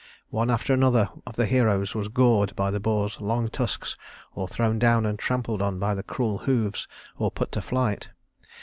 One 0.31 0.49
after 0.49 0.73
another 0.73 1.11
of 1.27 1.35
the 1.35 1.45
heroes 1.45 1.93
was 1.93 2.07
gored 2.07 2.55
by 2.55 2.71
the 2.71 2.79
boar's 2.79 3.21
long 3.21 3.49
tusks, 3.49 3.95
or 4.33 4.47
thrown 4.47 4.79
down 4.79 5.05
and 5.05 5.19
trampled 5.19 5.61
on 5.61 5.77
by 5.77 5.93
the 5.93 6.01
cruel 6.01 6.39
hoofs, 6.39 6.87
or 7.19 7.29
put 7.29 7.51
to 7.51 7.61
flight. 7.61 8.07